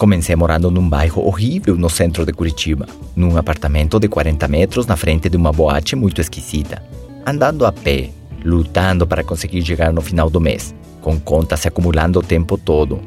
Comecei 0.00 0.34
morando 0.34 0.70
num 0.70 0.88
bairro 0.88 1.26
horrível 1.26 1.76
no 1.76 1.90
centro 1.90 2.24
de 2.24 2.32
Curitiba, 2.32 2.86
num 3.14 3.36
apartamento 3.36 4.00
de 4.00 4.08
40 4.08 4.48
metros 4.48 4.86
na 4.86 4.96
frente 4.96 5.28
de 5.28 5.36
uma 5.36 5.52
boate 5.52 5.94
muito 5.94 6.22
esquisita. 6.22 6.82
Andando 7.26 7.66
a 7.66 7.70
pé, 7.70 8.08
lutando 8.42 9.06
para 9.06 9.22
conseguir 9.22 9.62
chegar 9.62 9.92
no 9.92 10.00
final 10.00 10.30
do 10.30 10.40
mês, 10.40 10.74
com 11.02 11.20
contas 11.20 11.60
se 11.60 11.68
acumulando 11.68 12.18
o 12.18 12.22
tempo 12.22 12.56
todo. 12.56 12.98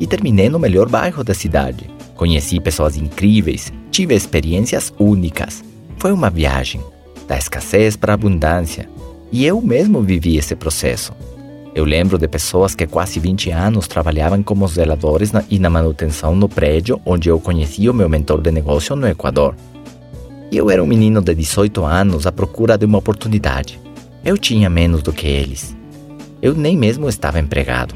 E 0.00 0.06
terminei 0.08 0.48
no 0.48 0.58
melhor 0.58 0.88
bairro 0.88 1.22
da 1.22 1.32
cidade. 1.32 1.88
Conheci 2.16 2.58
pessoas 2.58 2.96
incríveis, 2.96 3.72
tive 3.92 4.12
experiências 4.12 4.92
únicas. 4.98 5.62
Foi 5.96 6.10
uma 6.10 6.28
viagem, 6.28 6.80
da 7.28 7.38
escassez 7.38 7.94
para 7.94 8.14
a 8.14 8.14
abundância. 8.14 8.88
E 9.30 9.46
eu 9.46 9.62
mesmo 9.62 10.02
vivi 10.02 10.38
esse 10.38 10.56
processo. 10.56 11.12
Eu 11.74 11.86
lembro 11.86 12.18
de 12.18 12.28
pessoas 12.28 12.74
que 12.74 12.86
quase 12.86 13.18
20 13.18 13.50
anos 13.50 13.88
trabalhavam 13.88 14.42
como 14.42 14.68
zeladores 14.68 15.32
na, 15.32 15.42
e 15.48 15.58
na 15.58 15.70
manutenção 15.70 16.34
no 16.34 16.46
prédio 16.46 17.00
onde 17.06 17.30
eu 17.30 17.40
conheci 17.40 17.88
o 17.88 17.94
meu 17.94 18.10
mentor 18.10 18.42
de 18.42 18.50
negócio 18.50 18.94
no 18.94 19.08
Equador. 19.08 19.54
Eu 20.52 20.70
era 20.70 20.82
um 20.82 20.86
menino 20.86 21.22
de 21.22 21.34
18 21.34 21.82
anos 21.82 22.26
à 22.26 22.32
procura 22.32 22.76
de 22.76 22.84
uma 22.84 22.98
oportunidade. 22.98 23.80
Eu 24.22 24.36
tinha 24.36 24.68
menos 24.68 25.02
do 25.02 25.14
que 25.14 25.26
eles. 25.26 25.74
Eu 26.42 26.52
nem 26.52 26.76
mesmo 26.76 27.08
estava 27.08 27.40
empregado. 27.40 27.94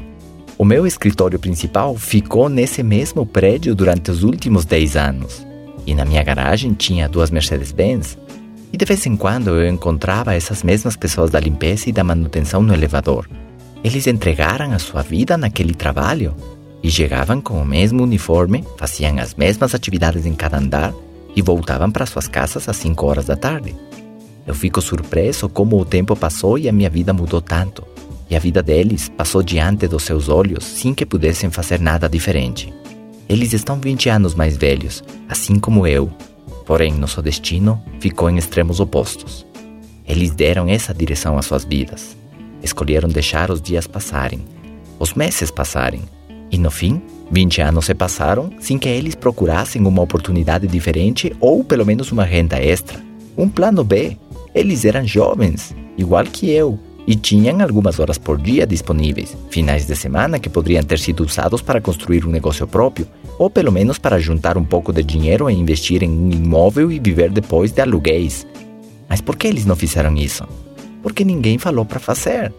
O 0.57 0.65
meu 0.65 0.87
escritório 0.87 1.37
principal 1.37 1.95
ficou 1.95 2.49
nesse 2.49 2.81
mesmo 2.81 3.27
prédio 3.27 3.75
durante 3.75 4.09
os 4.09 4.23
últimos 4.23 4.65
10 4.65 4.95
anos. 4.97 5.45
E 5.85 5.93
na 5.93 6.03
minha 6.03 6.23
garagem 6.23 6.73
tinha 6.73 7.07
duas 7.07 7.29
Mercedes-Benz. 7.29 8.17
E 8.73 8.77
de 8.77 8.85
vez 8.85 9.05
em 9.05 9.15
quando 9.15 9.51
eu 9.51 9.69
encontrava 9.69 10.33
essas 10.33 10.63
mesmas 10.63 10.95
pessoas 10.97 11.29
da 11.29 11.39
limpeza 11.39 11.89
e 11.89 11.93
da 11.93 12.03
manutenção 12.03 12.63
no 12.63 12.73
elevador. 12.73 13.29
Eles 13.87 14.05
entregaram 14.05 14.73
a 14.73 14.79
sua 14.79 15.01
vida 15.01 15.37
naquele 15.37 15.73
trabalho 15.73 16.35
e 16.83 16.91
chegavam 16.91 17.39
com 17.39 17.61
o 17.61 17.65
mesmo 17.65 18.03
uniforme, 18.03 18.61
faziam 18.75 19.17
as 19.17 19.33
mesmas 19.33 19.73
atividades 19.73 20.25
em 20.25 20.33
cada 20.33 20.57
andar 20.57 20.93
e 21.33 21.41
voltavam 21.41 21.89
para 21.89 22.05
suas 22.05 22.27
casas 22.27 22.67
às 22.67 22.75
5 22.75 23.05
horas 23.05 23.27
da 23.27 23.37
tarde. 23.37 23.73
Eu 24.45 24.53
fico 24.53 24.81
surpreso 24.81 25.47
como 25.47 25.79
o 25.79 25.85
tempo 25.85 26.17
passou 26.17 26.57
e 26.57 26.67
a 26.67 26.73
minha 26.73 26.89
vida 26.89 27.13
mudou 27.13 27.39
tanto. 27.39 27.81
E 28.29 28.35
a 28.35 28.39
vida 28.39 28.61
deles 28.61 29.07
passou 29.07 29.41
diante 29.41 29.87
dos 29.87 30.03
seus 30.03 30.27
olhos 30.27 30.65
sem 30.65 30.93
que 30.93 31.05
pudessem 31.05 31.49
fazer 31.49 31.79
nada 31.79 32.09
diferente. 32.09 32.73
Eles 33.29 33.53
estão 33.53 33.79
20 33.79 34.09
anos 34.09 34.35
mais 34.35 34.57
velhos, 34.57 35.01
assim 35.29 35.57
como 35.59 35.87
eu. 35.87 36.11
Porém, 36.65 36.91
nosso 36.91 37.21
destino 37.21 37.81
ficou 38.01 38.29
em 38.29 38.35
extremos 38.35 38.81
opostos. 38.81 39.45
Eles 40.05 40.31
deram 40.31 40.67
essa 40.67 40.93
direção 40.93 41.37
às 41.37 41.45
suas 41.45 41.63
vidas. 41.63 42.17
Escolheram 42.67 43.07
deixar 43.07 43.49
os 43.49 43.61
dias 43.61 43.87
passarem, 43.87 44.41
os 44.99 45.13
meses 45.13 45.49
passarem, 45.49 46.01
e 46.51 46.57
no 46.57 46.69
fim, 46.69 47.01
20 47.31 47.61
anos 47.61 47.85
se 47.85 47.95
passaram 47.95 48.51
sem 48.59 48.77
que 48.77 48.89
eles 48.89 49.15
procurassem 49.15 49.85
uma 49.85 50.01
oportunidade 50.01 50.67
diferente 50.67 51.33
ou 51.39 51.63
pelo 51.63 51.85
menos 51.85 52.11
uma 52.11 52.25
renda 52.25 52.61
extra, 52.61 52.99
um 53.37 53.47
plano 53.47 53.85
B. 53.85 54.17
Eles 54.53 54.83
eram 54.83 55.07
jovens, 55.07 55.73
igual 55.97 56.25
que 56.25 56.49
eu, 56.51 56.77
e 57.07 57.15
tinham 57.15 57.61
algumas 57.61 58.01
horas 58.01 58.17
por 58.17 58.37
dia 58.37 58.67
disponíveis, 58.67 59.37
finais 59.49 59.87
de 59.87 59.95
semana 59.95 60.37
que 60.37 60.49
poderiam 60.49 60.83
ter 60.83 60.99
sido 60.99 61.23
usados 61.23 61.61
para 61.61 61.79
construir 61.79 62.25
um 62.25 62.31
negócio 62.31 62.67
próprio, 62.67 63.07
ou 63.39 63.49
pelo 63.49 63.71
menos 63.71 63.97
para 63.97 64.19
juntar 64.19 64.57
um 64.57 64.65
pouco 64.65 64.91
de 64.91 65.03
dinheiro 65.03 65.49
e 65.49 65.53
investir 65.53 66.03
em 66.03 66.09
um 66.09 66.31
imóvel 66.31 66.91
e 66.91 66.99
viver 66.99 67.31
depois 67.31 67.71
de 67.71 67.81
aluguéis. 67.81 68.45
Mas 69.07 69.21
por 69.21 69.37
que 69.37 69.47
eles 69.47 69.65
não 69.65 69.75
fizeram 69.77 70.13
isso? 70.17 70.45
Porque 71.01 71.23
ninguém 71.23 71.57
falou 71.57 71.85
para 71.85 71.99
fazer. 71.99 72.53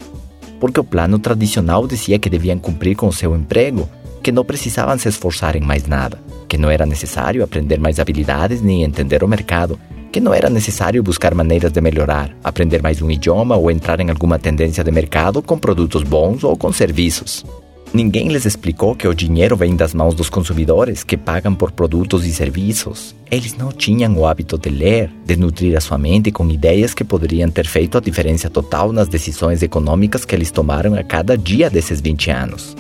Porque 0.61 0.81
o 0.81 0.84
plano 0.84 1.19
tradicional 1.19 1.86
dizia 1.86 2.19
que 2.19 2.31
deviam 2.31 2.58
cumprir 2.58 2.97
com 2.97 3.11
seu 3.12 3.36
emprego, 3.36 3.89
que 4.22 4.33
não 4.33 4.45
precisavam 4.45 4.98
se 4.98 5.08
esforçar 5.08 5.56
em 5.56 5.61
mais 5.61 5.86
nada, 5.86 6.20
que 6.48 6.58
não 6.58 6.70
era 6.70 6.84
necessário 6.84 7.45
aprender 7.45 7.78
mais 7.78 8.00
habilidades 8.00 8.61
nem 8.61 8.83
entender 8.83 9.22
o 9.22 9.28
mercado, 9.28 9.78
que 10.11 10.20
não 10.20 10.34
era 10.34 10.50
necessário 10.50 11.03
buscar 11.03 11.34
maneiras 11.34 11.70
de 11.70 11.80
melhorar, 11.80 12.34
aprender 12.42 12.83
mais 12.83 13.00
um 13.03 13.11
idioma 13.11 13.56
ou 13.56 13.70
entrar 13.70 14.01
em 14.01 14.11
alguma 14.11 14.39
tendência 14.39 14.83
de 14.83 14.91
mercado 14.91 15.42
com 15.42 15.58
produtos 15.58 16.02
bons 16.02 16.42
ou 16.42 16.57
com 16.57 16.73
serviços. 16.73 17.45
Ninguém 17.92 18.28
lhes 18.28 18.44
explicou 18.44 18.94
que 18.94 19.08
o 19.08 19.14
dinheiro 19.14 19.56
vem 19.56 19.74
das 19.74 19.94
mãos 19.94 20.14
dos 20.14 20.28
consumidores 20.28 21.02
que 21.02 21.16
pagam 21.16 21.54
por 21.54 21.72
produtos 21.72 22.26
e 22.26 22.32
serviços. 22.32 23.14
Eles 23.30 23.56
não 23.56 23.72
tinham 23.72 24.14
o 24.16 24.26
hábito 24.26 24.58
de 24.58 24.68
ler, 24.68 25.10
de 25.24 25.36
nutrir 25.36 25.76
a 25.76 25.80
sua 25.80 25.96
mente 25.96 26.30
com 26.30 26.48
ideias 26.50 26.92
que 26.92 27.02
poderiam 27.02 27.50
ter 27.50 27.66
feito 27.66 27.96
a 27.96 28.00
diferença 28.00 28.50
total 28.50 28.92
nas 28.92 29.08
decisões 29.08 29.62
econômicas 29.62 30.24
que 30.24 30.34
eles 30.34 30.50
tomaram 30.50 30.94
a 30.94 31.02
cada 31.02 31.36
dia 31.36 31.70
desses 31.70 32.00
20 32.00 32.30
anos. 32.30 32.76